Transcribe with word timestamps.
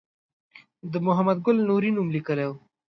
د 0.91 0.93
محمد 1.05 1.37
ګل 1.45 1.57
نوري 1.69 1.89
نوم 1.95 2.07
لیکلی 2.15 2.45
و. 2.49 2.53